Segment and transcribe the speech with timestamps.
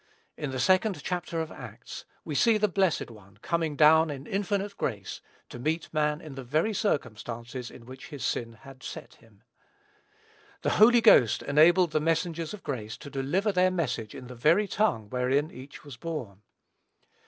[0.35, 4.75] In the second chapter of Acts, we see the blessed One coming down in infinite
[4.75, 9.43] grace to meet man in the very circumstances in which his sin had set him.
[10.63, 14.67] The Holy Ghost enabled the messengers of grace to deliver their message in the very
[14.67, 16.41] tongue wherein each was born.